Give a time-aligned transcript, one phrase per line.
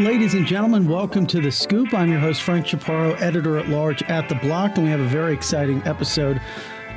[0.00, 1.92] Ladies and gentlemen, welcome to The Scoop.
[1.92, 5.06] I'm your host, Frank Chaparro, editor at large at The Block, and we have a
[5.06, 6.40] very exciting episode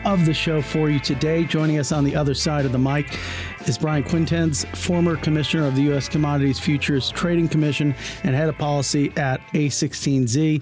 [0.05, 1.43] of the show for you today.
[1.43, 3.19] Joining us on the other side of the mic
[3.67, 6.07] is Brian Quintenz, former commissioner of the U.S.
[6.07, 7.93] Commodities Futures Trading Commission
[8.23, 10.61] and head of policy at A16Z.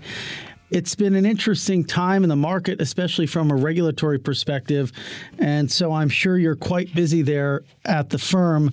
[0.72, 4.92] It's been an interesting time in the market, especially from a regulatory perspective.
[5.38, 8.72] And so I'm sure you're quite busy there at the firm.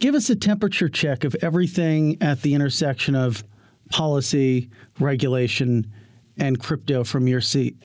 [0.00, 3.44] Give us a temperature check of everything at the intersection of
[3.90, 5.92] policy, regulation,
[6.38, 7.76] and crypto from your seat.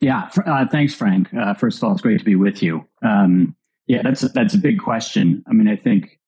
[0.00, 1.32] Yeah, uh, thanks, Frank.
[1.32, 2.84] Uh, first of all, it's great to be with you.
[3.02, 3.54] Um,
[3.86, 5.44] yeah, that's a, that's a big question.
[5.48, 6.18] I mean, I think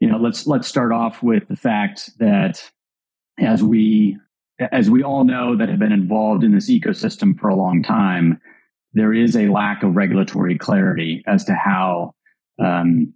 [0.00, 2.70] you know let's let's start off with the fact that
[3.38, 4.16] as we
[4.58, 8.40] as we all know that have been involved in this ecosystem for a long time,
[8.94, 12.14] there is a lack of regulatory clarity as to how
[12.58, 13.12] um,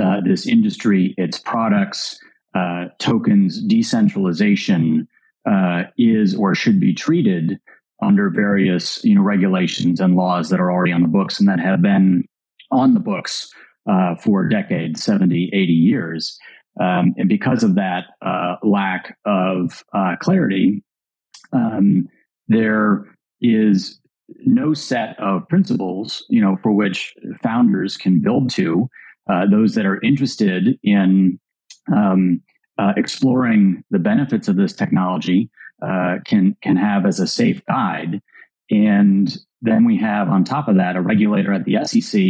[0.00, 2.18] uh, this industry, its products,
[2.54, 5.06] uh, tokens, decentralization
[5.48, 7.58] uh, is or should be treated
[8.02, 11.60] under various you know regulations and laws that are already on the books and that
[11.60, 12.24] have been
[12.70, 13.52] on the books
[13.88, 16.38] uh, for decades 70 80 years.
[16.80, 18.06] Um, and because of that
[18.62, 19.84] lack of
[20.20, 20.82] clarity
[21.52, 22.08] um,
[22.48, 23.04] there
[23.42, 24.00] is
[24.46, 28.88] no set of principles you know for which founders can build to
[29.30, 31.38] uh, those that are interested in
[31.92, 32.42] um,
[32.78, 35.50] uh, exploring the benefits of this technology
[35.82, 38.20] uh, can can have as a safe guide.
[38.70, 42.22] And then we have on top of that a regulator at the SEC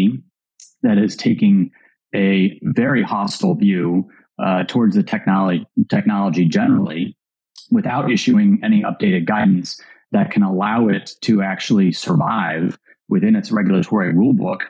[0.82, 1.70] that is taking
[2.14, 4.08] a very hostile view
[4.42, 7.16] uh, towards the technology technology generally,
[7.70, 14.12] without issuing any updated guidance that can allow it to actually survive within its regulatory
[14.12, 14.62] rulebook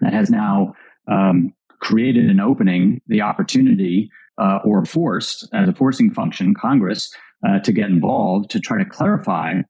[0.00, 0.74] that has now
[1.10, 7.12] um, created an opening, the opportunity, uh, or forced as a forcing function, Congress,
[7.46, 9.62] uh, to get involved to try to clarify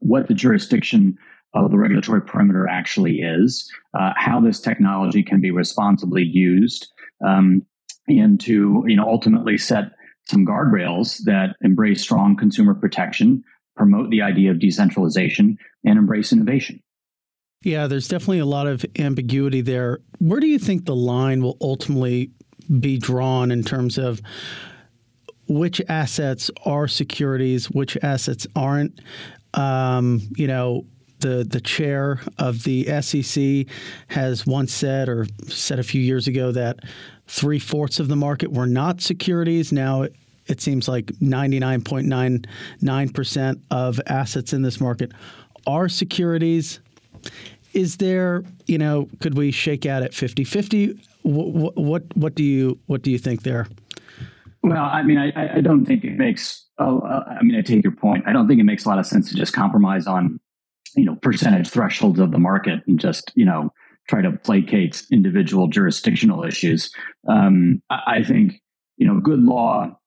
[0.00, 1.16] what the jurisdiction
[1.54, 6.88] of the regulatory perimeter actually is, uh, how this technology can be responsibly used,
[7.24, 7.62] um,
[8.08, 9.92] and to you know ultimately set
[10.26, 13.42] some guardrails that embrace strong consumer protection,
[13.76, 16.82] promote the idea of decentralization, and embrace innovation.
[17.64, 20.00] Yeah, there's definitely a lot of ambiguity there.
[20.18, 22.30] Where do you think the line will ultimately
[22.78, 24.20] be drawn in terms of
[25.48, 29.00] which assets are securities, which assets aren't?
[29.54, 30.84] Um, you know,
[31.20, 33.66] the the chair of the SEC
[34.08, 36.80] has once said, or said a few years ago, that
[37.26, 39.72] three fourths of the market were not securities.
[39.72, 40.06] Now
[40.46, 45.12] it seems like 99.99% of assets in this market
[45.66, 46.80] are securities.
[47.74, 50.98] Is there, you know, could we shake out at 50-50?
[51.22, 53.66] What, what, what do you what do you think there?
[54.62, 56.64] Well, I mean, I, I don't think it makes.
[56.78, 58.24] Oh, uh, I mean, I take your point.
[58.26, 60.40] I don't think it makes a lot of sense to just compromise on,
[60.96, 63.70] you know, percentage thresholds of the market and just you know
[64.08, 66.90] try to placate individual jurisdictional issues.
[67.28, 68.62] Um, I, I think
[68.96, 69.98] you know, good law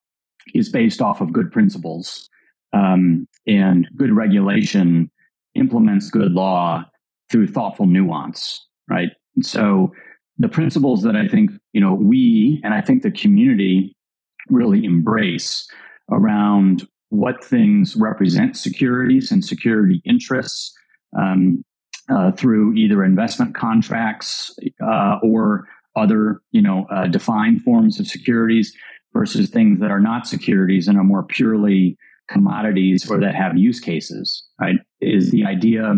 [0.55, 2.29] is based off of good principles,
[2.73, 5.11] um, and good regulation
[5.55, 6.85] implements good law
[7.29, 9.09] through thoughtful nuance, right?
[9.35, 9.91] And so
[10.37, 13.95] the principles that I think, you know, we and I think the community
[14.49, 15.67] really embrace
[16.11, 20.73] around what things represent securities and security interests
[21.17, 21.63] um,
[22.09, 24.55] uh, through either investment contracts
[24.85, 28.73] uh, or other, you know, uh, defined forms of securities
[29.13, 31.97] versus things that are not securities and are more purely
[32.29, 34.43] commodities or that have use cases.
[34.59, 34.75] Right?
[35.01, 35.95] Is the idea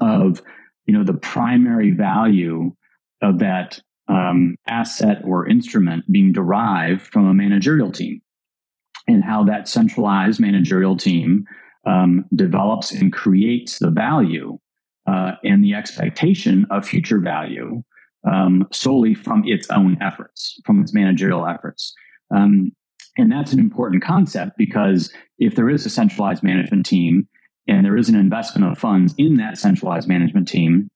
[0.00, 0.42] of
[0.86, 2.72] you know the primary value
[3.22, 8.20] of that um, asset or instrument being derived from a managerial team
[9.06, 11.44] and how that centralized managerial team
[11.86, 14.58] um, develops and creates the value
[15.06, 17.82] uh, and the expectation of future value
[18.30, 21.94] um, solely from its own efforts, from its managerial efforts.
[22.34, 22.72] Um,
[23.16, 27.28] and that's an important concept because if there is a centralized management team
[27.68, 30.88] and there is an investment of funds in that centralized management team.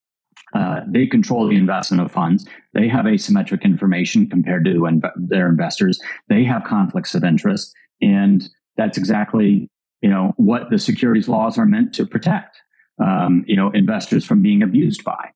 [0.54, 2.46] Uh, they control the investment of funds.
[2.74, 5.98] They have asymmetric information compared to inv- their investors.
[6.28, 9.68] They have conflicts of interest, and that's exactly
[10.00, 12.60] you know what the securities laws are meant to protect.
[12.98, 15.30] Um, you know, investors from being abused by.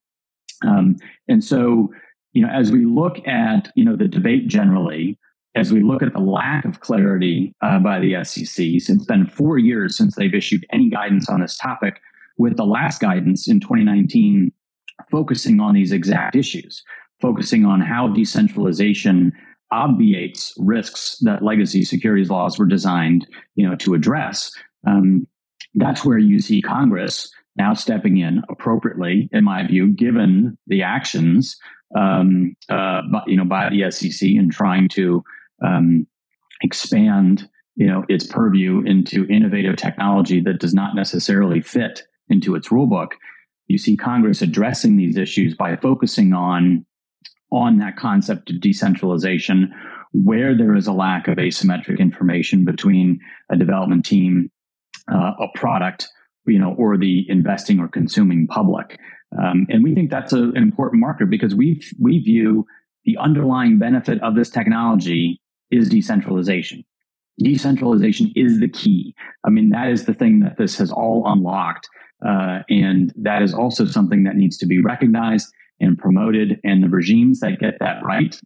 [0.64, 0.96] Um,
[1.26, 1.92] and so,
[2.32, 5.18] you know, as we look at you know the debate generally,
[5.56, 9.58] as we look at the lack of clarity uh, by the SEC, it's been four
[9.58, 12.00] years since they've issued any guidance on this topic,
[12.38, 14.52] with the last guidance in 2019
[15.10, 16.84] focusing on these exact issues,
[17.20, 19.32] focusing on how decentralization
[19.72, 24.52] obviates risks that legacy securities laws were designed, you know, to address.
[24.86, 25.26] Um,
[25.74, 31.56] that's where you see Congress now stepping in appropriately, in my view, given the actions,
[31.96, 35.24] um, uh, by, you know, by the SEC and trying to
[35.64, 36.06] um,
[36.62, 42.68] expand, you know, its purview into innovative technology that does not necessarily fit into its
[42.68, 43.08] rulebook.
[43.68, 46.86] You see Congress addressing these issues by focusing on
[47.52, 49.72] on that concept of decentralization,
[50.12, 53.20] where there is a lack of asymmetric information between
[53.50, 54.50] a development team,
[55.12, 56.08] uh, a product,
[56.46, 58.98] you know, or the investing or consuming public.
[59.40, 62.66] Um, and we think that's a, an important marker because we we view
[63.04, 66.84] the underlying benefit of this technology is decentralization.
[67.38, 69.14] Decentralization is the key.
[69.44, 71.88] I mean, that is the thing that this has all unlocked.
[72.26, 76.58] Uh, and that is also something that needs to be recognized and promoted.
[76.64, 78.38] And the regimes that get that right,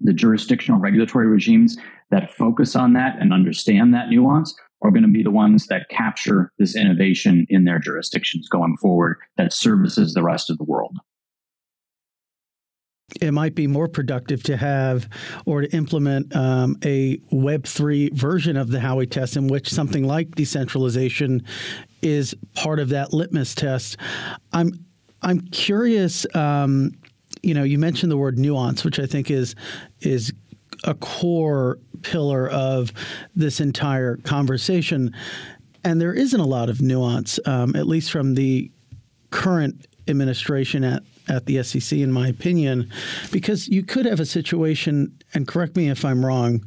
[0.00, 1.78] the jurisdictional regulatory regimes
[2.10, 5.88] that focus on that and understand that nuance, are going to be the ones that
[5.88, 10.96] capture this innovation in their jurisdictions going forward that services the rest of the world.
[13.20, 15.08] It might be more productive to have
[15.46, 20.34] or to implement um, a Web3 version of the Howey test in which something like
[20.34, 21.42] decentralization
[22.02, 23.96] is part of that litmus test.
[24.52, 24.84] I'm
[25.22, 26.26] I'm curious.
[26.34, 26.92] Um,
[27.42, 29.54] you know, you mentioned the word nuance, which I think is
[30.00, 30.32] is
[30.84, 32.92] a core pillar of
[33.34, 35.14] this entire conversation.
[35.82, 38.70] And there isn't a lot of nuance, um, at least from the
[39.30, 42.90] current administration at, at the SEC, in my opinion,
[43.30, 46.64] because you could have a situation, and correct me if I'm wrong,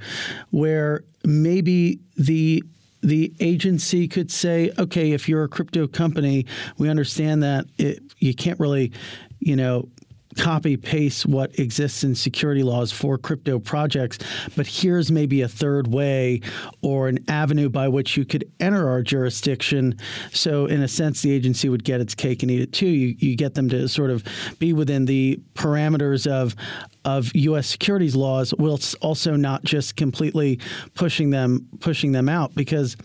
[0.52, 2.64] where maybe the
[3.04, 6.46] the agency could say, okay, if you're a crypto company,
[6.78, 8.92] we understand that it, you can't really,
[9.40, 9.90] you know,
[10.38, 14.20] copy paste what exists in security laws for crypto projects,
[14.56, 16.42] but here's maybe a third way
[16.82, 19.98] or an avenue by which you could enter our jurisdiction.
[20.32, 22.88] So, in a sense, the agency would get its cake and eat it too.
[22.88, 24.24] You, you get them to sort of
[24.60, 26.56] be within the parameters of
[27.04, 27.68] of U.S.
[27.68, 30.60] securities laws, whilst also not just completely
[30.94, 32.96] pushing them pushing them out because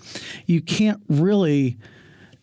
[0.46, 1.78] you can't really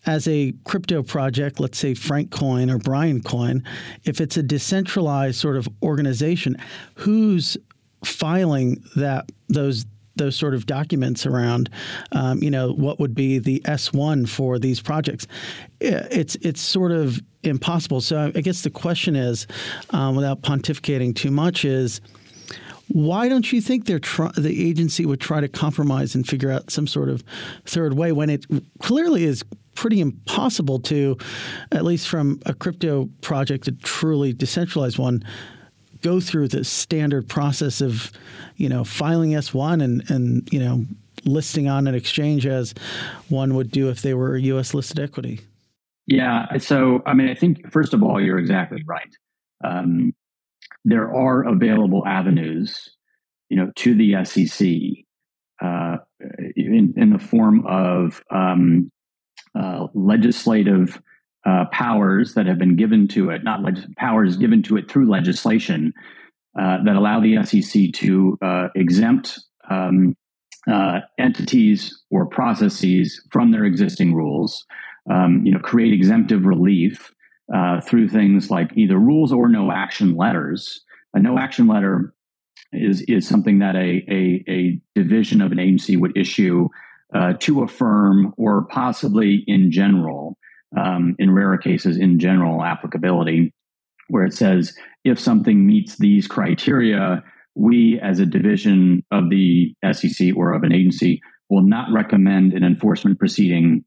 [0.06, 3.64] as a crypto project, let's say Frank Coin or Brian Coin,
[4.04, 6.58] if it's a decentralized sort of organization,
[6.96, 7.58] who's
[8.04, 9.86] filing that those
[10.16, 11.72] those sort of documents around,
[12.12, 15.26] um, you know, what would be the S1 for these projects.
[15.80, 18.02] It's it's sort of impossible.
[18.02, 19.48] So I guess the question is,
[19.90, 22.00] um, without pontificating too much, is
[22.90, 24.00] why don't you think they're
[24.38, 27.24] the agency would try to compromise and figure out some sort of
[27.66, 28.46] third way when it
[28.80, 29.44] clearly is
[29.76, 31.18] pretty impossible to,
[31.72, 35.24] at least from a crypto project, a truly decentralized one,
[36.02, 38.12] go through the standard process of,
[38.58, 40.86] you know, filing S1 and, and you know,
[41.26, 42.74] listing on an exchange as
[43.30, 44.74] one would do if they were a U.S.
[44.74, 45.40] listed equity.
[46.06, 46.58] Yeah.
[46.58, 49.16] So, I mean, I think, first of all, you're exactly right.
[49.64, 50.14] Um,
[50.84, 52.90] there are available avenues,
[53.50, 54.68] you know, to the SEC
[55.62, 55.98] uh,
[56.56, 58.92] in, in the form of um,
[59.60, 61.02] uh, legislative
[61.46, 65.10] uh, powers that have been given to it, not leg- powers given to it through
[65.10, 65.94] legislation
[66.60, 70.16] uh, that allow the SEC to uh, exempt um,
[70.72, 74.66] uh, entities or processes from their existing rules.
[75.12, 77.12] Um, you know, create exemptive relief
[77.86, 80.82] through things like either rules or no action letters.
[81.14, 82.14] A no action letter
[82.72, 86.70] is is something that a, a, a division of an agency would issue
[87.14, 90.38] uh, to a firm or possibly in general,
[90.78, 93.54] um, in rarer cases, in general applicability,
[94.08, 97.24] where it says if something meets these criteria,
[97.56, 102.64] we as a division of the SEC or of an agency will not recommend an
[102.64, 103.86] enforcement proceeding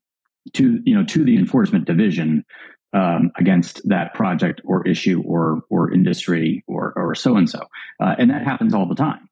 [0.52, 2.45] to you know to the enforcement division
[2.92, 7.61] um, against that project or issue or or industry or or so and so,
[7.99, 9.28] and that happens all the time.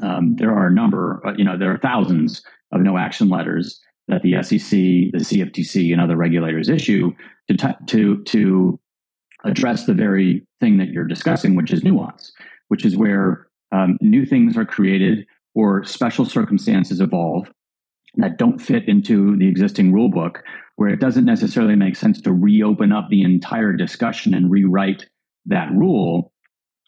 [0.00, 3.80] Um, there are a number, uh, you know, there are thousands of no action letters
[4.08, 7.12] that the SEC, the CFTC, and other regulators issue
[7.48, 8.80] to t- to to
[9.44, 12.32] address the very thing that you're discussing, which is nuance,
[12.68, 17.50] which is where um, new things are created or special circumstances evolve
[18.16, 20.42] that don't fit into the existing rule book,
[20.76, 25.06] where it doesn't necessarily make sense to reopen up the entire discussion and rewrite
[25.46, 26.32] that rule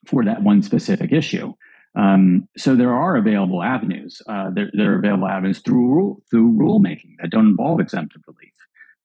[0.07, 1.53] for that one specific issue.
[1.97, 4.23] Um, so there are available avenues.
[4.29, 8.55] Uh, there, there, are available avenues through rule, through rulemaking that don't involve exemptive relief.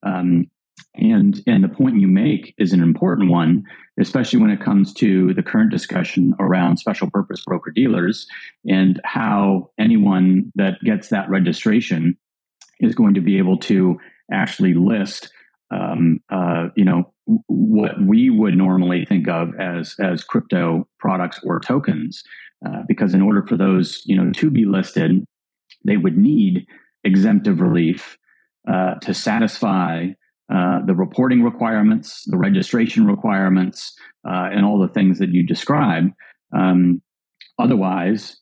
[0.03, 0.51] Um,
[0.93, 3.63] and and the point you make is an important one,
[3.99, 8.27] especially when it comes to the current discussion around special purpose broker dealers
[8.65, 12.17] and how anyone that gets that registration
[12.79, 13.97] is going to be able to
[14.31, 15.31] actually list
[15.71, 17.11] um, uh, you know
[17.47, 22.23] what we would normally think of as as crypto products or tokens
[22.65, 25.23] uh, because in order for those you know to be listed
[25.85, 26.65] they would need
[27.03, 28.17] exemptive relief
[28.67, 30.07] uh, to satisfy
[30.53, 33.93] uh, the reporting requirements the registration requirements
[34.27, 36.09] uh, and all the things that you describe.
[36.53, 37.01] um,
[37.59, 38.37] otherwise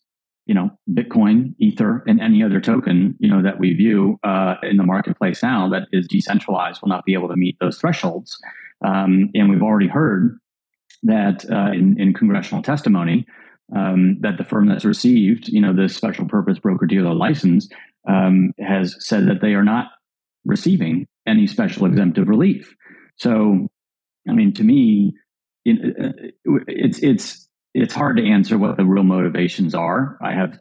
[0.45, 4.75] you know, Bitcoin, Ether, and any other token, you know, that we view uh, in
[4.75, 8.37] the marketplace now that is decentralized will not be able to meet those thresholds.
[8.85, 10.37] Um, and we've already heard
[11.03, 13.25] that in, in, congressional testimony
[13.75, 17.69] um, that the firm that's received, you know, this special purpose broker dealer license
[18.07, 19.87] um, has said that they are not
[20.45, 22.75] receiving any special exemptive relief.
[23.17, 23.67] So,
[24.27, 25.13] I mean, to me,
[25.67, 26.09] uh,
[26.67, 30.17] it's it's it's hard to answer what the real motivations are.
[30.21, 30.59] I have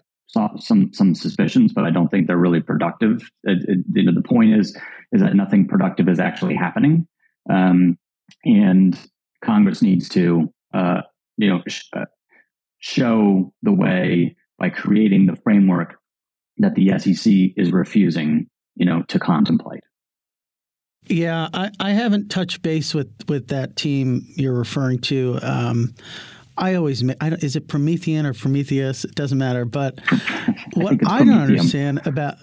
[0.62, 3.22] some some suspicions, but I don't think they're really productive.
[3.44, 4.76] It, it, you know, the point is
[5.12, 7.06] is that nothing productive is actually happening,
[7.50, 7.98] um,
[8.44, 8.98] and
[9.44, 11.02] Congress needs to uh,
[11.36, 11.62] you know
[11.94, 12.04] uh,
[12.82, 15.94] show the way by creating the framework
[16.58, 19.82] that the SEC is refusing you know to contemplate.
[21.06, 25.38] Yeah, I, I haven't touched base with with that team you're referring to.
[25.42, 25.94] Um,
[26.56, 29.04] I always I don't, is it Promethean or Prometheus?
[29.04, 29.64] It doesn't matter.
[29.64, 29.98] But
[30.74, 32.36] what I, I don't understand about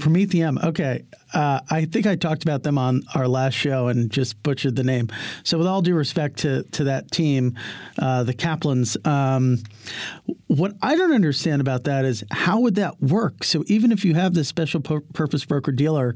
[0.00, 0.62] Prometheum.
[0.64, 1.04] Okay,
[1.34, 4.82] uh, I think I talked about them on our last show and just butchered the
[4.82, 5.08] name.
[5.44, 7.56] So, with all due respect to to that team,
[7.98, 9.58] uh, the Kaplans, um,
[10.48, 13.44] what I don't understand about that is how would that work?
[13.44, 16.14] So, even if you have this special pur- purpose broker dealer.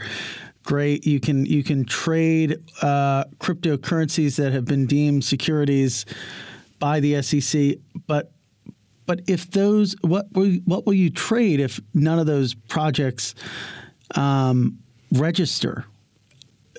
[0.66, 6.06] Great, you can you can trade uh, cryptocurrencies that have been deemed securities
[6.78, 7.76] by the SEC,
[8.06, 8.32] but
[9.06, 13.34] but if those what will, what will you trade if none of those projects
[14.14, 14.78] um,
[15.12, 15.84] register?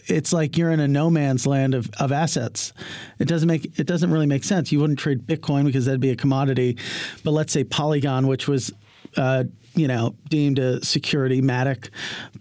[0.07, 2.73] It's like you're in a no man's land of, of assets.
[3.17, 4.71] It doesn't make it doesn't really make sense.
[4.71, 6.77] You wouldn't trade Bitcoin because that'd be a commodity,
[7.23, 8.71] but let's say Polygon, which was
[9.17, 11.89] uh, you know deemed a security matic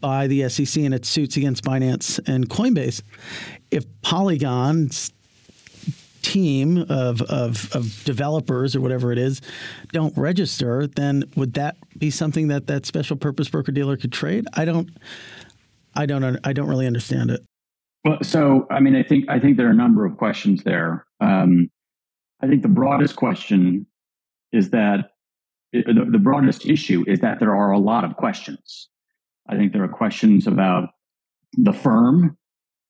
[0.00, 3.02] by the SEC and its suits against Binance and Coinbase.
[3.70, 5.13] If Polygon's
[6.24, 9.40] team of, of, of developers or whatever it is
[9.92, 14.46] don't register, then would that be something that that special purpose broker dealer could trade?
[14.54, 14.88] I don't,
[15.94, 17.40] I don't, I don't really understand it.
[18.04, 21.06] Well, so I mean, I think I think there are a number of questions there.
[21.20, 21.70] Um,
[22.42, 23.86] I think the broadest question
[24.52, 25.10] is that
[25.72, 28.88] the, the broadest issue is that there are a lot of questions.
[29.48, 30.90] I think there are questions about
[31.52, 32.36] the firm.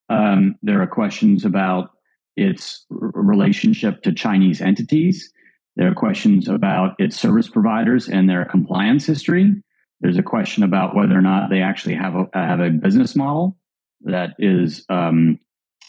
[0.09, 1.91] Um, there are questions about
[2.37, 5.33] its relationship to Chinese entities.
[5.76, 9.53] There are questions about its service providers and their compliance history.
[10.00, 13.57] There's a question about whether or not they actually have a, have a business model
[14.03, 15.38] that is um,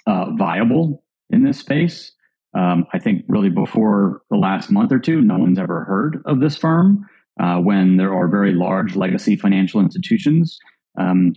[0.08, 2.12] uh, viable in this space.
[2.58, 6.40] Um, I think really before the last month or two, no one's ever heard of
[6.40, 7.06] this firm
[7.40, 10.58] uh, when there are very large legacy financial institutions
[10.98, 11.34] um,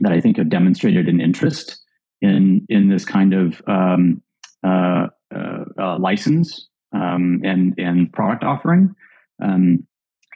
[0.00, 1.78] that I think have demonstrated an interest
[2.22, 4.22] in in this kind of um,
[4.64, 8.94] uh, uh, uh, license um, and and product offering.
[9.42, 9.86] Um,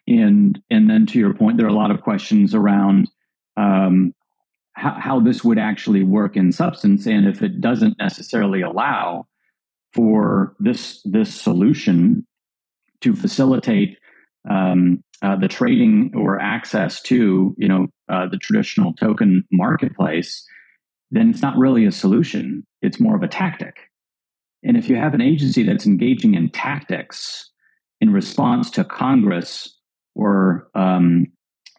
[0.08, 3.10] and and then to your point, there are a lot of questions around
[3.56, 4.14] um,
[4.72, 9.26] how, how, this would actually work in substance, and if it doesn't necessarily allow
[9.92, 12.26] for this this solution
[13.00, 13.98] to facilitate
[14.48, 20.46] um, uh, the trading or access to you know uh, the traditional token marketplace,
[21.10, 22.64] then it's not really a solution.
[22.82, 23.85] It's more of a tactic.
[24.62, 27.50] And if you have an agency that's engaging in tactics
[28.00, 29.74] in response to Congress
[30.14, 31.26] or um,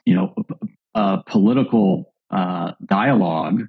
[0.05, 0.33] you know
[1.25, 3.63] political uh, dialogue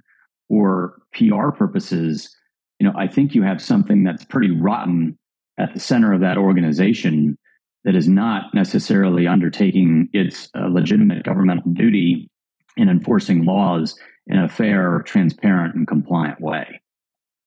[0.48, 2.34] or PR purposes,
[2.78, 5.18] you know, I think you have something that's pretty rotten
[5.58, 7.36] at the center of that organization
[7.84, 12.30] that is not necessarily undertaking its uh, legitimate governmental duty
[12.76, 16.80] in enforcing laws in a fair, transparent, and compliant way.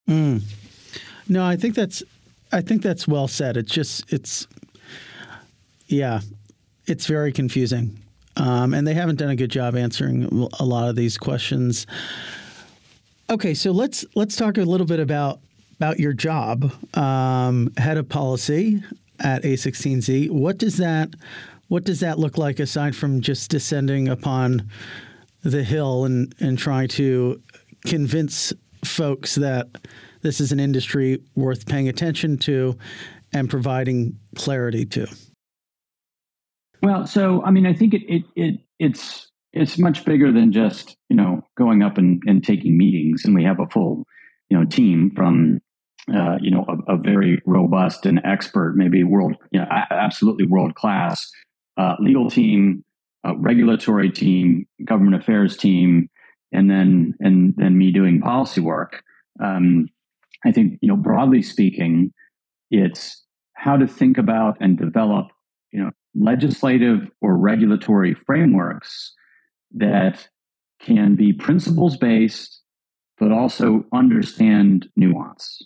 [0.10, 0.44] Mm.
[1.28, 2.04] No, I think that's
[2.51, 3.58] I think that's well said.
[3.58, 4.48] It's just it's
[5.88, 6.22] yeah,
[6.86, 8.00] it's very confusing,
[8.38, 11.86] um, and they haven't done a good job answering a lot of these questions.
[13.30, 15.40] Okay, so let's let's talk a little bit about
[15.78, 18.84] about your job, um, head of policy
[19.20, 20.30] at A16Z.
[20.30, 21.10] What does that
[21.70, 24.70] what does that look like aside from just descending upon
[25.44, 27.42] the hill and and trying to
[27.86, 29.68] convince folks that
[30.22, 32.78] this is an industry worth paying attention to
[33.34, 35.08] and providing clarity to?
[36.82, 40.96] Well, so I mean, I think it, it, it it's it's much bigger than just
[41.10, 44.06] you know going up and, and taking meetings, and we have a full
[44.50, 45.60] you know team from
[46.13, 50.74] uh, you know a, a, very robust and expert, maybe world, you know, absolutely world
[50.74, 51.30] class
[51.78, 52.84] uh, legal team,
[53.28, 56.10] uh, regulatory team, government affairs team,
[56.51, 59.04] and then and then me doing policy work.
[59.44, 59.88] Um,
[60.45, 62.13] I think you know broadly speaking,
[62.69, 65.27] it's how to think about and develop
[65.71, 69.13] you know legislative or regulatory frameworks
[69.74, 70.27] that
[70.81, 72.62] can be principles based,
[73.19, 75.62] but also understand nuance.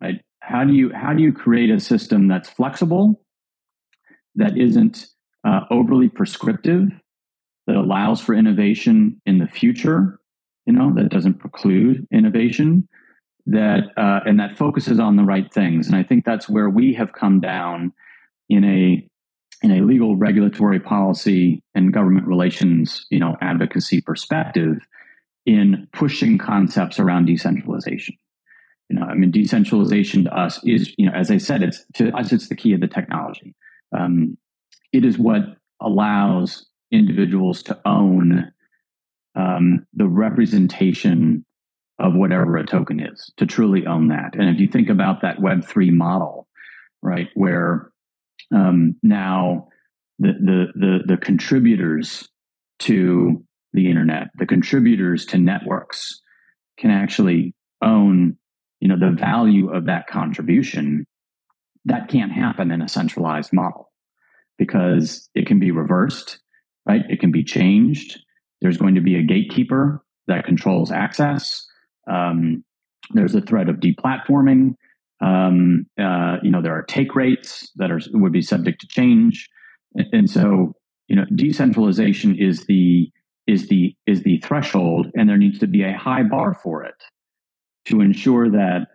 [0.00, 0.22] Right?
[0.40, 3.20] How do you how do you create a system that's flexible,
[4.34, 5.06] that isn't
[5.46, 6.88] uh, overly prescriptive,
[7.66, 10.18] that allows for innovation in the future,
[10.66, 12.88] you know, that doesn't preclude innovation,
[13.48, 15.86] that uh, and that focuses on the right things.
[15.86, 17.92] And I think that's where we have come down
[18.48, 19.08] in a
[19.62, 24.76] in a legal regulatory policy and government relations, you know, advocacy perspective
[25.46, 28.16] in pushing concepts around decentralization.
[28.88, 32.10] You know, I mean, decentralization to us is, you know, as I said, it's to
[32.16, 33.54] us, it's the key of the technology.
[33.96, 34.36] Um,
[34.92, 35.40] it is what
[35.80, 38.52] allows individuals to own
[39.34, 41.44] um, the representation
[41.98, 44.34] of whatever a token is, to truly own that.
[44.34, 46.46] And if you think about that Web3 model,
[47.02, 47.90] right, where
[48.54, 49.68] um, now
[50.18, 52.28] the, the, the, the contributors
[52.80, 56.20] to the internet, the contributors to networks
[56.78, 58.36] can actually own,
[58.80, 61.04] you know, the value of that contribution.
[61.84, 63.90] That can't happen in a centralized model
[64.58, 66.38] because it can be reversed,
[66.86, 67.02] right?
[67.08, 68.18] It can be changed.
[68.60, 71.64] There's going to be a gatekeeper that controls access.
[72.08, 72.64] Um,
[73.10, 74.74] there's a threat of deplatforming.
[75.20, 79.48] Um, uh, you know, there are take rates that are would be subject to change,
[79.94, 80.74] and so
[81.08, 83.10] you know, decentralization is the
[83.46, 87.02] is the is the threshold, and there needs to be a high bar for it
[87.86, 88.88] to ensure that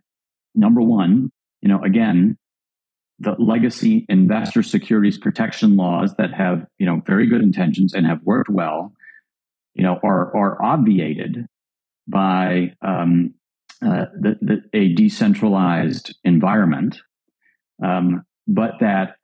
[0.54, 2.38] number one, you know, again,
[3.20, 8.22] the legacy investor securities protection laws that have you know very good intentions and have
[8.24, 8.94] worked well,
[9.74, 11.48] you know, are are obviated
[12.08, 13.34] by um,
[13.86, 17.00] uh, the, the, a decentralized environment,
[17.84, 19.16] um, but that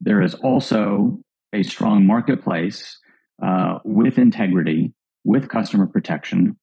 [0.00, 1.18] there is also
[1.52, 2.98] a strong marketplace
[3.42, 4.92] uh, with integrity,
[5.24, 6.56] with customer protection,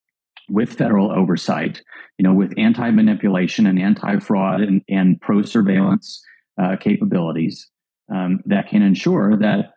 [0.49, 1.81] with federal oversight,
[2.17, 6.21] you know, with anti-manipulation and anti-fraud and, and pro-surveillance
[6.61, 7.69] uh, capabilities
[8.13, 9.73] um, that can ensure that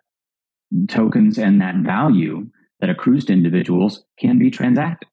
[0.89, 2.47] tokens and that value
[2.81, 5.09] that accrues to individuals can be transacted.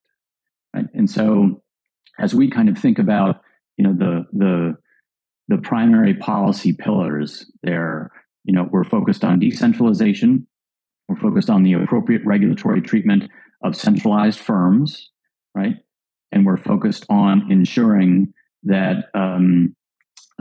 [0.74, 0.86] Right?
[0.94, 1.62] And so
[2.18, 3.40] as we kind of think about
[3.76, 4.76] you know the the
[5.48, 8.10] the primary policy pillars there
[8.44, 10.46] you know we're focused on decentralization.
[11.08, 13.30] We're focused on the appropriate regulatory treatment
[13.62, 15.10] of centralized firms
[15.54, 15.76] right?
[16.32, 18.34] And we're focused on ensuring
[18.64, 19.76] that um,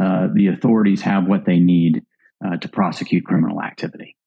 [0.01, 2.03] uh, the authorities have what they need
[2.45, 4.17] uh, to prosecute criminal activity.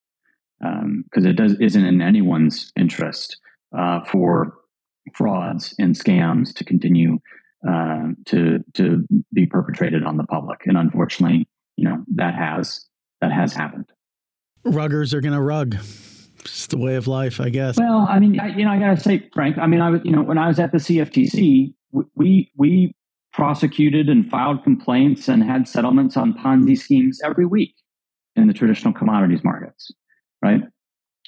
[0.61, 3.39] Because um, it does isn't in anyone's interest
[3.77, 4.55] uh, for
[5.15, 7.19] frauds and scams to continue
[7.69, 10.61] uh, to to be perpetrated on the public.
[10.67, 12.87] And unfortunately, you know that has
[13.21, 13.87] that has happened.
[14.65, 15.77] Ruggers are going to rug.
[16.41, 17.79] It's the way of life, I guess.
[17.79, 19.59] Well, I mean, I, you know, I got to say, Frank.
[19.59, 21.73] I mean, I was, you know, when I was at the CFTC,
[22.15, 22.95] we we
[23.33, 27.75] prosecuted and filed complaints and had settlements on Ponzi schemes every week
[28.35, 29.91] in the traditional commodities markets,
[30.43, 30.63] right?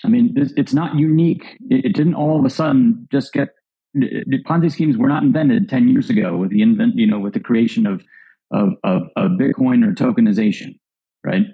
[0.04, 1.58] I mean, it's not unique.
[1.68, 3.48] It, didn't all of a sudden just get
[3.96, 7.40] Ponzi schemes were not invented 10 years ago with the invent, you know, with the
[7.40, 8.04] creation of,
[8.52, 10.78] of, of, of Bitcoin or tokenization,
[11.24, 11.46] right?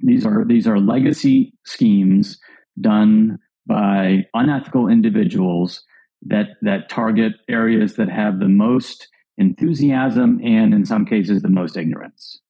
[0.00, 2.38] These are, these are legacy schemes
[2.80, 5.82] done by unethical individuals
[6.26, 11.76] that, that target areas that have the most enthusiasm and in some cases the most
[11.76, 12.40] ignorance,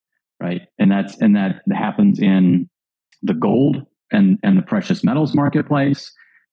[0.41, 0.63] right?
[0.79, 2.69] And that's, and that happens in
[3.23, 6.13] the gold and, and the precious metals marketplace.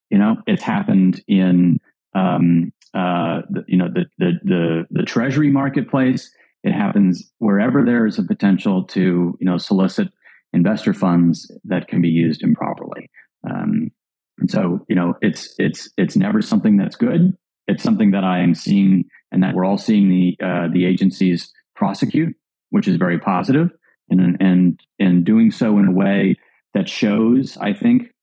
[0.09, 1.79] You know, it's happened in
[2.13, 6.31] um, uh, the, you know the, the the the treasury marketplace.
[6.63, 10.09] It happens wherever there is a potential to you know solicit
[10.53, 13.09] investor funds that can be used improperly.
[13.49, 13.91] Um,
[14.39, 17.35] and so you know it's it's it's never something that's good.
[17.67, 21.51] It's something that I am seeing and that we're all seeing the uh, the agencies
[21.75, 22.35] prosecute,
[22.69, 23.69] which is very positive,
[24.09, 26.35] and and and doing so in a way
[26.73, 28.13] that shows, I think,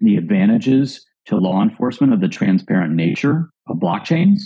[0.00, 4.40] the advantages to law enforcement of the transparent nature of blockchains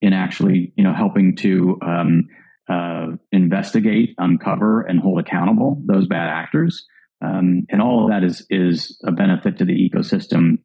[0.00, 2.28] in actually, you know, helping to um,
[2.68, 6.86] uh, investigate, uncover, and hold accountable those bad actors.
[7.24, 10.58] Um, and all of that is is a benefit to the ecosystem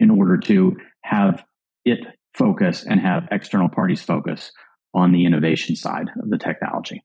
[0.00, 1.44] in order to have
[1.84, 1.98] it
[2.34, 4.52] focus and have external parties focus
[4.94, 7.02] on the innovation side of the technology.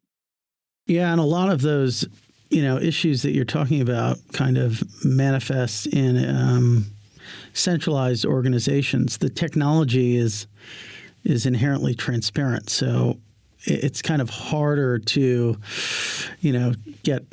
[0.85, 2.05] Yeah, and a lot of those,
[2.49, 6.85] you know, issues that you're talking about kind of manifest in um,
[7.53, 9.17] centralized organizations.
[9.17, 10.47] The technology is
[11.23, 13.17] is inherently transparent, so
[13.65, 15.57] it's kind of harder to,
[16.41, 17.25] you know, get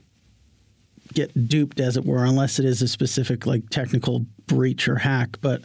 [1.12, 5.38] get duped, as it were, unless it is a specific like technical breach or hack.
[5.40, 5.62] But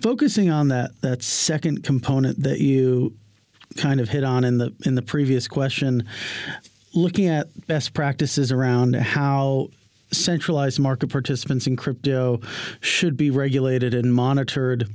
[0.00, 3.16] focusing on that that second component that you
[3.76, 6.06] kind of hit on in the in the previous question,
[6.94, 9.68] looking at best practices around how
[10.12, 12.40] centralized market participants in crypto
[12.80, 14.88] should be regulated and monitored.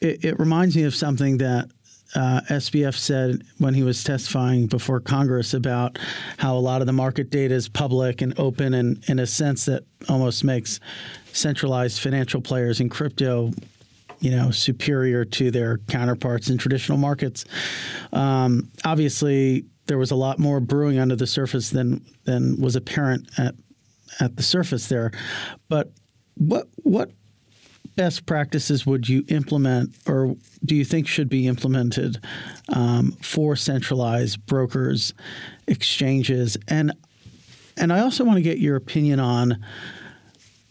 [0.00, 1.70] It, it reminds me of something that
[2.14, 5.98] uh, SBF said when he was testifying before Congress about
[6.38, 9.66] how a lot of the market data is public and open, and in a sense
[9.66, 10.80] that almost makes
[11.32, 13.52] centralized financial players in crypto
[14.20, 17.44] you know superior to their counterparts in traditional markets.
[18.12, 23.28] Um, obviously, there was a lot more brewing under the surface than than was apparent
[23.36, 23.56] at
[24.20, 25.10] at the surface there.
[25.68, 25.90] But
[26.36, 27.10] what what
[27.96, 32.22] best practices would you implement, or do you think should be implemented
[32.68, 35.12] um, for centralized brokers,
[35.66, 36.92] exchanges, and
[37.76, 39.58] and I also want to get your opinion on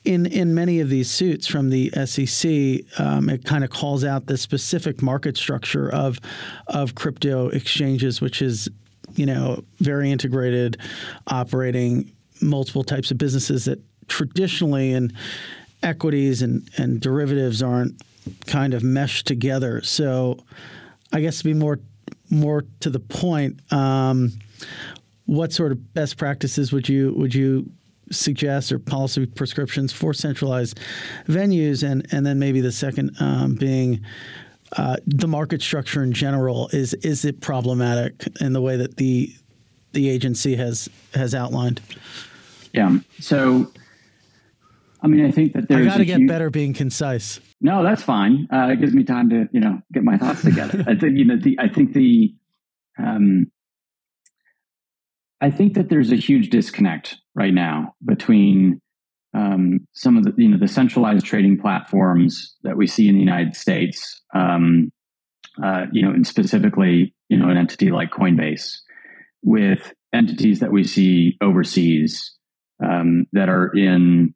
[0.05, 4.27] in in many of these suits from the SEC, um, it kind of calls out
[4.27, 6.19] the specific market structure of
[6.67, 8.69] of crypto exchanges, which is
[9.15, 10.77] you know very integrated,
[11.27, 15.13] operating multiple types of businesses that traditionally in
[15.83, 18.01] equities and and derivatives aren't
[18.45, 19.81] kind of meshed together.
[19.81, 20.39] So,
[21.11, 21.79] I guess to be more
[22.29, 23.59] more to the point.
[23.71, 24.33] Um,
[25.25, 27.69] what sort of best practices would you would you
[28.11, 30.79] suggest or policy prescriptions for centralized
[31.27, 34.03] venues, and and then maybe the second um, being.
[34.77, 39.33] Uh, the market structure in general is is it problematic in the way that the
[39.93, 41.81] the agency has has outlined?
[42.73, 42.99] Yeah.
[43.19, 43.71] So,
[45.01, 45.87] I mean, I think that there's.
[45.87, 46.29] I got to get huge...
[46.29, 47.39] better being concise.
[47.61, 48.47] No, that's fine.
[48.53, 50.83] Uh, it gives me time to you know get my thoughts together.
[50.87, 52.33] I think you know the I think the
[52.97, 53.51] um,
[55.41, 58.81] I think that there's a huge disconnect right now between
[59.33, 63.21] um, some of the you know the centralized trading platforms that we see in the
[63.21, 64.91] United States, um,
[65.63, 68.77] uh, you know, and specifically you know an entity like Coinbase,
[69.43, 72.35] with entities that we see overseas
[72.83, 74.33] um, that are in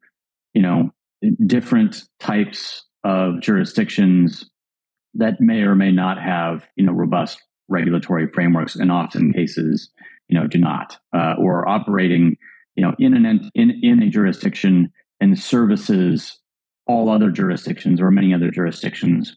[0.52, 0.90] you know
[1.46, 4.48] different types of jurisdictions
[5.14, 9.90] that may or may not have you know robust regulatory frameworks, and often cases
[10.28, 12.36] you know, do not, uh, or operating,
[12.76, 16.38] you know, in an in in a jurisdiction and services
[16.86, 19.36] all other jurisdictions or many other jurisdictions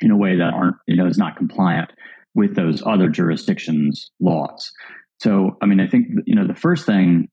[0.00, 1.90] in a way that aren't, you know, is not compliant
[2.34, 4.72] with those other jurisdictions' laws.
[5.20, 7.28] So, I mean, I think you know the first thing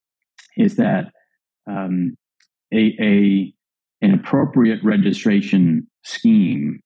[0.58, 1.12] is that
[1.70, 2.16] um,
[2.74, 3.54] a, a
[4.02, 6.82] an appropriate registration scheme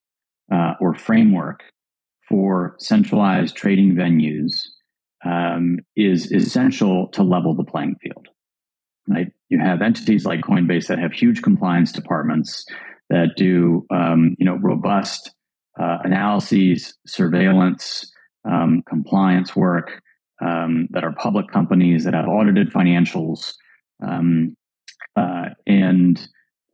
[0.51, 1.61] uh, or framework
[2.27, 4.67] for centralized trading venues
[5.25, 8.27] um, is essential to level the playing field.
[9.09, 9.27] Right?
[9.49, 12.65] You have entities like Coinbase that have huge compliance departments
[13.09, 15.31] that do um, you know robust
[15.79, 18.11] uh, analyses, surveillance,
[18.49, 20.01] um, compliance work.
[20.41, 23.55] Um, that are public companies that have audited financials,
[24.01, 24.55] um,
[25.17, 26.17] uh, and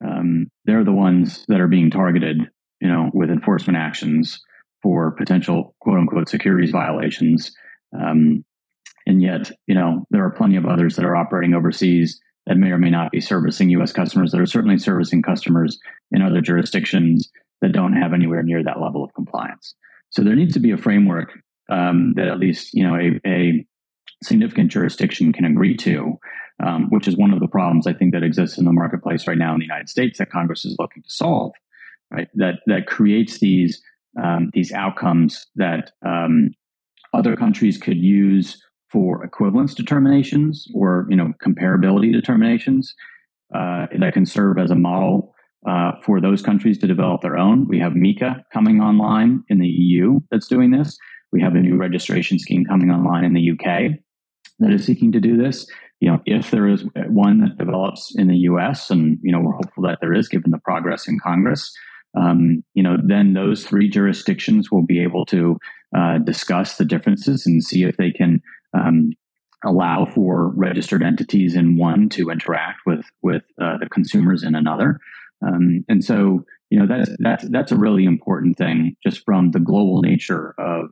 [0.07, 2.41] um, they're the ones that are being targeted,
[2.79, 4.39] you know, with enforcement actions
[4.83, 7.55] for potential quote unquote securities violations
[7.99, 8.43] um,
[9.07, 12.69] and yet, you know, there are plenty of others that are operating overseas that may
[12.69, 13.91] or may not be servicing U.S.
[13.91, 15.79] customers that are certainly servicing customers
[16.11, 17.29] in other jurisdictions
[17.61, 19.73] that don't have anywhere near that level of compliance.
[20.09, 21.31] So there needs to be a framework
[21.69, 23.65] um, that at least you know a, a
[24.23, 26.17] significant jurisdiction can agree to,
[26.63, 29.37] um, which is one of the problems I think that exists in the marketplace right
[29.37, 31.53] now in the United States that Congress is looking to solve.
[32.11, 33.81] Right, that that creates these
[34.21, 36.51] um, these outcomes that um,
[37.13, 38.61] other countries could use
[38.95, 42.95] for equivalence determinations or you know comparability determinations
[43.53, 45.35] uh, that can serve as a model
[45.67, 47.67] uh, for those countries to develop their own.
[47.67, 50.97] We have MiCA coming online in the EU that's doing this.
[51.33, 53.99] We have a new registration scheme coming online in the UK
[54.59, 55.67] that is seeking to do this.
[55.99, 59.57] You know, if there is one that develops in the US, and you know we're
[59.57, 61.75] hopeful that there is, given the progress in Congress,
[62.17, 65.57] um, you know, then those three jurisdictions will be able to
[65.93, 68.41] uh, discuss the differences and see if they can
[68.75, 69.13] um,
[69.63, 74.99] allow for registered entities in one to interact with with uh, the consumers in another.
[75.45, 79.59] Um, and so, you know, that's that's that's a really important thing, just from the
[79.59, 80.91] global nature of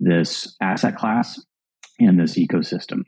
[0.00, 1.40] this asset class
[1.98, 3.02] and this ecosystem.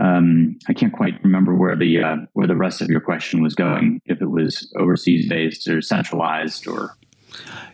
[0.00, 3.54] Um, I can't quite remember where the uh, where the rest of your question was
[3.54, 4.00] going.
[4.04, 6.96] If it was overseas based or centralized, or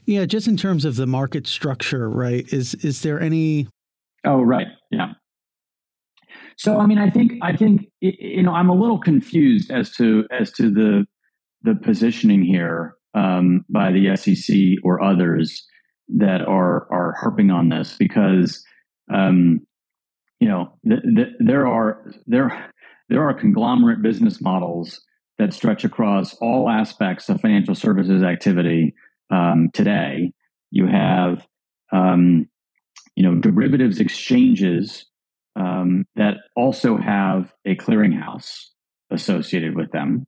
[0.06, 2.50] yeah, just in terms of the market structure, right?
[2.52, 3.68] Is is there any?
[4.24, 4.66] Oh, right.
[4.90, 5.12] Yeah.
[6.56, 10.24] So, I mean, I think I think you know I'm a little confused as to
[10.30, 11.06] as to the
[11.62, 15.66] the positioning here um, by the SEC or others
[16.16, 18.64] that are are harping on this because
[19.12, 19.60] um,
[20.40, 22.70] you know, th- th- there are there
[23.08, 25.00] there are conglomerate business models
[25.38, 28.94] that stretch across all aspects of financial services activity
[29.30, 30.32] um, today.
[30.70, 31.46] You have,
[31.92, 32.48] um,
[33.14, 35.06] you know, derivatives exchanges
[35.56, 38.66] um, that also have a clearinghouse
[39.10, 40.26] associated with them,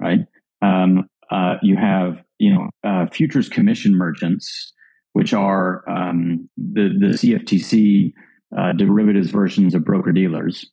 [0.00, 0.20] right?
[0.62, 4.72] Um, uh, you have, you know, uh, futures commission merchants,
[5.12, 8.12] which are um, the the CFTC
[8.56, 10.70] uh, derivatives versions of broker dealers.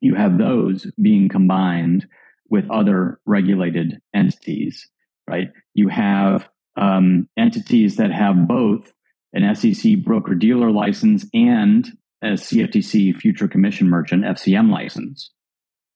[0.00, 2.06] You have those being combined
[2.50, 4.88] with other regulated entities,
[5.28, 5.48] right?
[5.74, 8.92] You have um, entities that have both
[9.32, 11.90] an SEC broker dealer license and
[12.22, 15.30] a CFTC future commission merchant FCM license,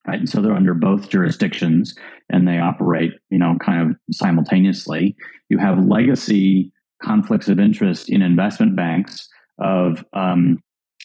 [0.07, 0.19] right?
[0.19, 1.95] And so they're under both jurisdictions
[2.31, 5.17] and they operate, you know, kind of simultaneously.
[5.49, 10.63] You have legacy conflicts of interest in investment banks of um,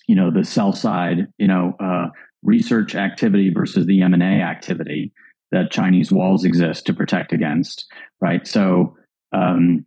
[0.08, 2.08] you know the sell side you know uh,
[2.44, 5.12] research activity versus the m&a activity
[5.52, 7.86] that chinese walls exist to protect against
[8.22, 8.96] right so
[9.34, 9.86] um,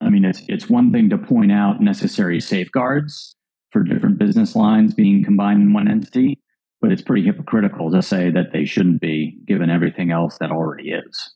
[0.00, 3.34] i mean it's it's one thing to point out necessary safeguards
[3.70, 6.40] for different business lines being combined in one entity
[6.80, 10.90] but it's pretty hypocritical to say that they shouldn't be given everything else that already
[10.90, 11.34] is.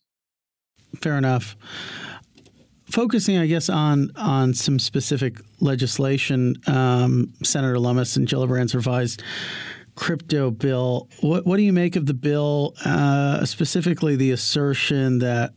[0.96, 1.56] Fair enough.
[2.90, 9.22] Focusing, I guess, on on some specific legislation, um, Senator Lummis and Gillibrand's revised
[9.94, 11.08] crypto bill.
[11.20, 15.54] What, what do you make of the bill, uh, specifically the assertion that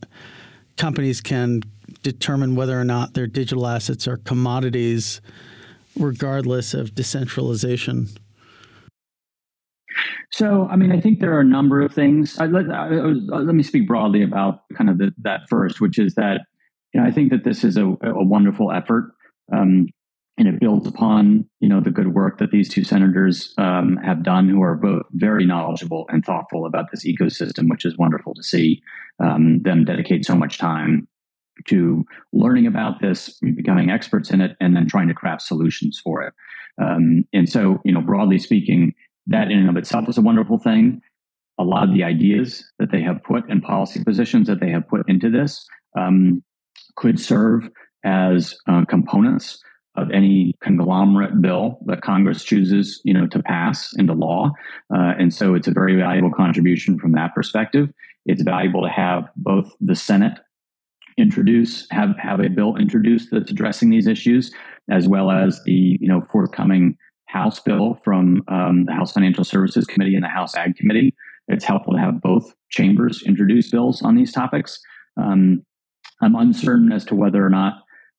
[0.76, 1.60] companies can
[2.02, 5.20] determine whether or not their digital assets are commodities,
[5.98, 8.08] regardless of decentralization?
[10.32, 12.38] So, I mean, I think there are a number of things.
[12.38, 16.14] I, let, I, let, me speak broadly about kind of the, that first, which is
[16.16, 16.42] that
[16.92, 19.12] you know, I think that this is a, a wonderful effort.
[19.52, 19.88] Um,
[20.38, 24.22] and it builds upon you know the good work that these two senators um, have
[24.22, 28.42] done, who are both very knowledgeable and thoughtful about this ecosystem, which is wonderful to
[28.42, 28.82] see
[29.18, 31.08] um, them dedicate so much time
[31.66, 36.22] to learning about this, becoming experts in it, and then trying to craft solutions for
[36.22, 36.34] it.
[36.80, 38.94] Um, and so, you know, broadly speaking,
[39.26, 41.00] that in and of itself is a wonderful thing.
[41.58, 44.86] A lot of the ideas that they have put and policy positions that they have
[44.88, 45.66] put into this
[45.98, 46.42] um,
[46.96, 47.68] could serve
[48.04, 49.62] as uh, components
[49.96, 54.50] of any conglomerate bill that Congress chooses, you know, to pass into law.
[54.94, 57.88] Uh, and so it's a very valuable contribution from that perspective.
[58.26, 60.38] It's valuable to have both the Senate
[61.18, 64.52] introduce have have a bill introduced that's addressing these issues,
[64.90, 69.84] as well as the you know forthcoming House bill from um, the House Financial Services
[69.84, 71.14] Committee and the House Ag Committee.
[71.48, 74.80] It's helpful to have both chambers introduce bills on these topics.
[75.16, 75.62] Um,
[76.22, 77.74] I'm uncertain as to whether or not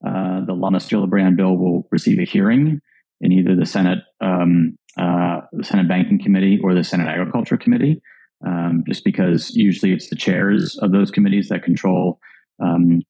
[0.06, 2.80] uh, the Lummis Gillibrand bill will receive a hearing
[3.22, 8.02] in either the Senate um, uh, the Senate Banking Committee or the Senate Agriculture Committee,
[8.46, 12.20] um, just because usually it's the chairs of those committees that control
[12.64, 13.02] um,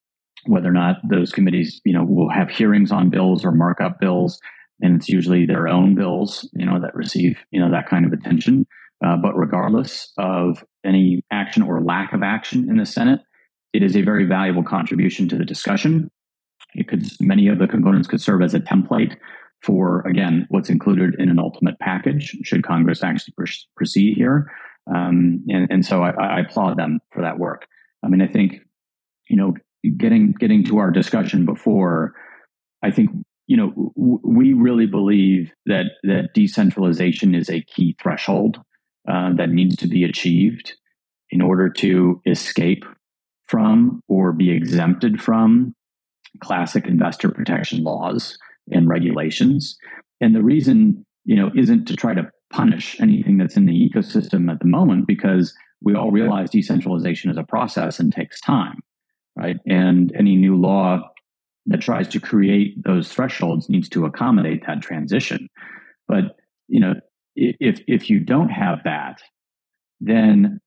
[0.45, 4.39] whether or not those committees, you know, will have hearings on bills or markup bills,
[4.81, 8.13] and it's usually their own bills, you know, that receive you know that kind of
[8.13, 8.65] attention.
[9.05, 13.19] Uh, but regardless of any action or lack of action in the Senate,
[13.73, 16.09] it is a very valuable contribution to the discussion.
[16.73, 19.17] It could many of the components could serve as a template
[19.63, 24.51] for again what's included in an ultimate package should Congress actually pr- proceed here.
[24.87, 27.65] Um, and, and, so I, I, applaud them for that work.
[28.05, 28.56] I mean, I think
[29.97, 32.13] getting getting to our discussion before,
[32.83, 33.09] I think
[33.47, 38.59] you know w- we really believe that that decentralization is a key threshold
[39.09, 40.73] uh, that needs to be achieved
[41.29, 42.85] in order to escape
[43.47, 45.73] from or be exempted from
[46.41, 48.37] classic investor protection laws
[48.71, 49.77] and regulations.
[50.19, 54.51] And the reason, you know, isn't to try to punish anything that's in the ecosystem
[54.51, 58.79] at the moment because we all realize decentralization is a process and takes time,
[59.37, 59.57] right?
[59.65, 61.09] And any new law
[61.67, 65.49] that tries to create those thresholds needs to accommodate that transition.
[66.07, 66.95] But you know,
[67.35, 69.21] if if you don't have that,
[69.99, 70.59] then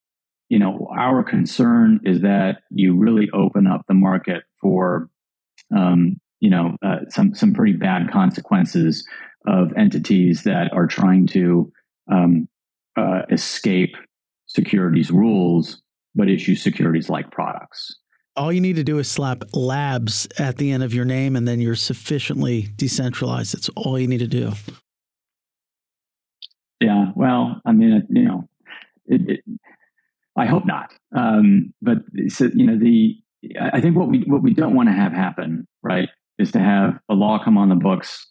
[0.49, 5.09] you know our concern is that you really open up the market for
[5.77, 9.07] um, you know uh, some some pretty bad consequences
[9.47, 11.73] of entities that are trying to
[12.13, 12.47] um,
[12.97, 13.97] uh, escape
[14.47, 15.81] securities rules
[16.15, 17.97] but issue securities like products.
[18.37, 21.47] All you need to do is slap labs at the end of your name, and
[21.47, 23.55] then you're sufficiently decentralized.
[23.55, 24.53] That's all you need to do.
[26.81, 28.49] Yeah, well, I mean, you know,
[29.07, 29.41] it, it,
[30.37, 30.93] I hope not.
[31.15, 33.17] Um, but so, you know, the
[33.61, 36.99] I think what we what we don't want to have happen, right, is to have
[37.09, 38.31] a law come on the books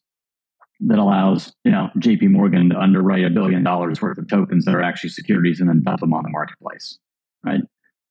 [0.81, 2.27] that allows you know J.P.
[2.27, 5.83] Morgan to underwrite a billion dollars worth of tokens that are actually securities and then
[5.83, 6.97] dump them on the marketplace,
[7.43, 7.61] right?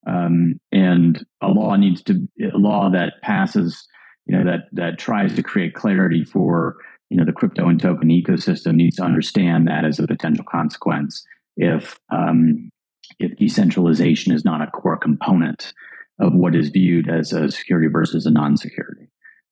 [0.07, 3.87] Um, and a law needs to a law that passes,
[4.27, 6.77] you know, that that tries to create clarity for
[7.11, 11.25] you know the crypto and token ecosystem needs to understand that as a potential consequence
[11.57, 12.71] if um,
[13.19, 15.73] if decentralization is not a core component
[16.21, 19.09] of what is viewed as a security versus a non-security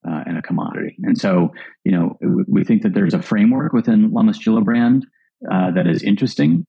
[0.09, 0.97] uh, and a commodity.
[1.03, 1.53] And so,
[1.85, 5.03] you know, we think that there's a framework within Lummis Gillibrand
[5.51, 6.67] uh, that is interesting,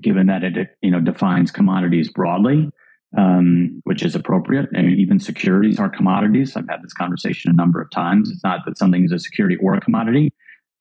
[0.00, 2.70] given that it you know defines commodities broadly
[3.16, 4.68] um, which is appropriate.
[4.72, 6.56] And even securities are commodities.
[6.56, 8.30] I've had this conversation a number of times.
[8.30, 10.32] It's not that something is a security or a commodity.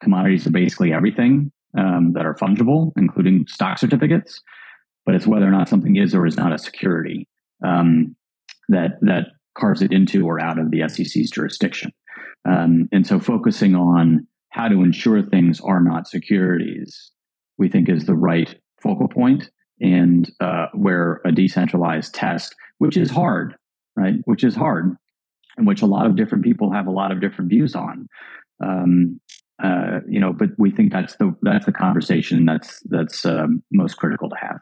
[0.02, 4.42] Commodities are basically everything um, that are fungible, including stock certificates.
[5.06, 7.28] But it's whether or not something is or is not a security
[7.64, 8.16] um,
[8.70, 11.92] that that carves it into or out of the SEC's jurisdiction.
[12.46, 17.12] Um, and so, focusing on how to ensure things are not securities,
[17.58, 19.50] we think is the right focal point
[19.84, 23.56] and uh, where a decentralized test, which is hard,
[23.96, 24.16] right?
[24.24, 24.96] Which is hard,
[25.58, 28.08] and which a lot of different people have a lot of different views on.
[28.64, 29.20] Um,
[29.62, 33.96] uh, you know, but we think that's the that's the conversation that's that's um, most
[33.96, 34.60] critical to have.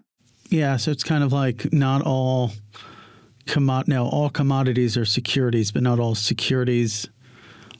[0.49, 2.51] Yeah, so it's kind of like not all
[3.45, 7.07] commod now all commodities are securities, but not all securities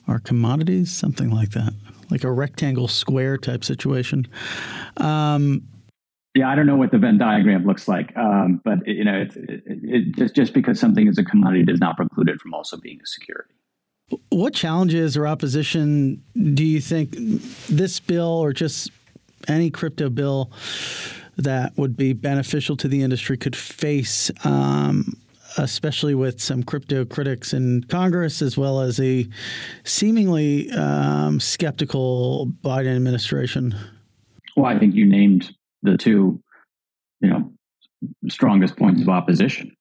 [0.06, 1.74] are commodities, something like that,
[2.08, 4.26] like a rectangle square type situation.
[4.96, 5.68] Um,
[6.34, 9.20] yeah, I don't know what the Venn diagram looks like, um, but it, you know,
[9.20, 12.54] it, it, it, just just because something is a commodity does not preclude it from
[12.54, 13.52] also being a security.
[14.30, 16.22] What challenges or opposition
[16.54, 17.14] do you think
[17.68, 18.90] this bill or just
[19.48, 20.50] any crypto bill
[21.36, 25.14] that would be beneficial to the industry could face, um,
[25.58, 29.26] especially with some crypto critics in Congress, as well as a
[29.84, 33.74] seemingly um, skeptical Biden administration?
[34.56, 36.42] Well, I think you named the two,
[37.20, 37.52] you know,
[38.28, 39.76] strongest points of opposition.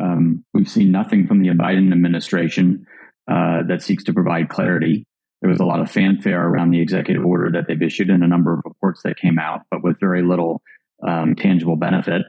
[0.00, 2.86] Um, we've seen nothing from the Biden administration
[3.30, 5.04] uh, that seeks to provide clarity.
[5.40, 8.28] There was a lot of fanfare around the executive order that they've issued and a
[8.28, 10.62] number of reports that came out, but with very little
[11.06, 12.22] um, tangible benefit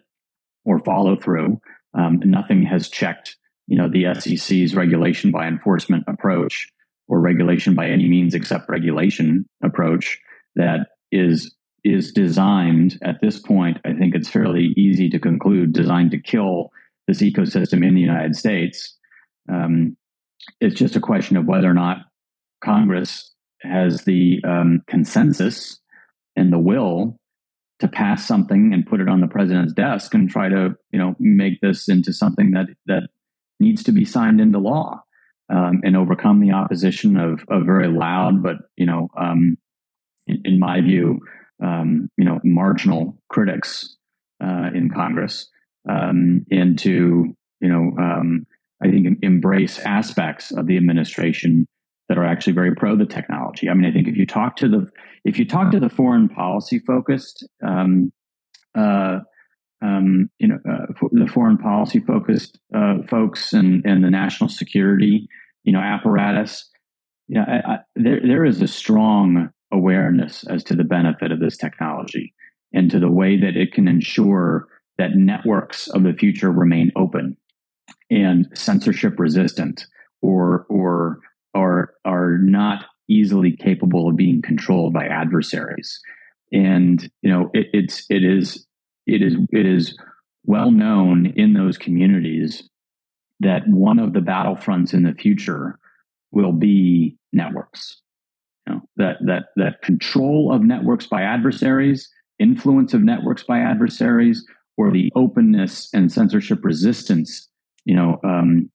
[0.66, 1.60] or follow through.
[1.94, 6.68] Um, nothing has checked, you know, the SEC's regulation by enforcement approach
[7.08, 10.20] or regulation by any means except regulation approach
[10.56, 16.12] that is is designed at this point, I think it's fairly easy to conclude, designed
[16.12, 16.72] to kill
[17.08, 18.98] this ecosystem in the United States.
[19.52, 19.98] Um,
[20.62, 21.98] it's just a question of whether or not
[22.64, 25.80] Congress has the um, consensus
[26.36, 27.18] and the will
[27.80, 31.16] to pass something and put it on the president's desk and try to, you know,
[31.20, 33.04] make this into something that that
[33.60, 35.02] needs to be signed into law
[35.50, 39.58] um, and overcome the opposition of, a very loud, but you know, um,
[40.28, 41.20] in, in my view,
[41.62, 43.98] um, you know, marginal critics
[44.44, 45.50] uh, in Congress,
[45.90, 46.46] um,
[46.78, 48.46] to, you know, um,
[48.82, 51.68] I think embrace aspects of the administration
[52.08, 53.70] that are actually very pro the technology.
[53.70, 54.90] I mean, I think if you talk to the
[55.26, 58.12] if you talk to the foreign policy focused, um,
[58.76, 59.20] uh,
[59.82, 65.28] um, you know, uh, the foreign policy focused uh, folks and and the national security,
[65.64, 66.70] you know, apparatus,
[67.28, 71.40] you know, I, I, there there is a strong awareness as to the benefit of
[71.40, 72.34] this technology
[72.74, 74.68] and to the way that it can ensure
[74.98, 77.38] that networks of the future remain open
[78.10, 79.86] and censorship resistant
[80.22, 81.20] or or
[81.56, 86.00] are are not easily capable of being controlled by adversaries.
[86.52, 88.66] And you know it, it's it is
[89.06, 89.98] it is it is
[90.44, 92.68] well known in those communities
[93.40, 95.80] that one of the battlefronts in the future
[96.32, 98.02] will be networks
[98.70, 102.10] know, that that that control of networks by adversaries,
[102.40, 104.46] influence of networks by adversaries,
[104.78, 107.50] or the openness and censorship resistance,
[107.86, 108.70] you know, um,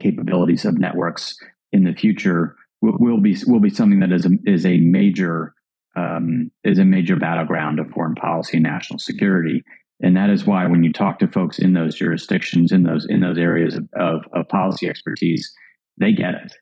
[0.00, 1.36] capabilities of networks
[1.72, 5.54] in the future will, will be will be something that is a, is a major
[5.96, 9.62] um, is a major battleground of foreign policy and national security.
[10.04, 13.20] And that is why when you talk to folks in those jurisdictions, in those in
[13.20, 15.52] those areas of, of, of policy expertise,
[15.98, 16.52] they get it.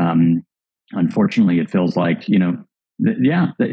[0.00, 0.44] Um,
[0.92, 2.56] unfortunately, it feels like you know,
[3.04, 3.72] th- yeah, they,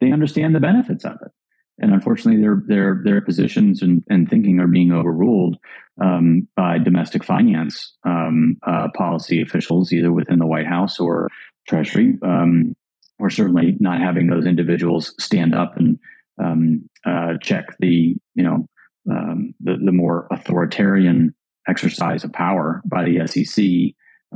[0.00, 1.32] they understand the benefits of it,
[1.78, 5.56] and unfortunately, their their their positions and, and thinking are being overruled
[6.00, 11.28] um, by domestic finance um, uh, policy officials, either within the White House or
[11.68, 12.74] Treasury, um,
[13.18, 15.98] or certainly not having those individuals stand up and
[16.42, 18.66] um, uh, check the you know
[19.10, 21.34] um, the, the more authoritarian
[21.68, 23.64] exercise of power by the SEC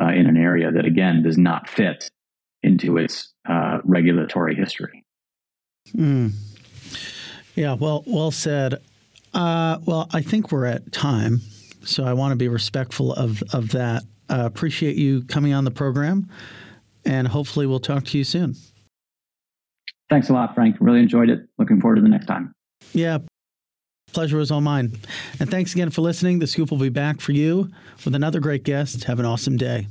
[0.00, 2.10] uh, in an area that again does not fit
[2.62, 5.04] into its uh, regulatory history.
[5.94, 6.32] Mm.
[7.54, 8.82] Yeah, well, well said.
[9.32, 11.40] Uh, well, I think we're at time,
[11.84, 14.02] so I want to be respectful of of that.
[14.28, 16.28] Uh, appreciate you coming on the program,
[17.04, 18.56] and hopefully, we'll talk to you soon.
[20.08, 20.76] Thanks a lot, Frank.
[20.80, 21.48] Really enjoyed it.
[21.58, 22.52] Looking forward to the next time.
[22.92, 23.18] Yeah.
[24.12, 24.92] Pleasure was all mine.
[25.40, 26.38] And thanks again for listening.
[26.38, 27.70] The Scoop will be back for you
[28.04, 29.04] with another great guest.
[29.04, 29.88] Have an awesome day.